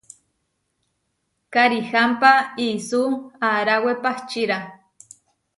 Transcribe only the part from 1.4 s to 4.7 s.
Karihámpa isú aaráwe pahčíra.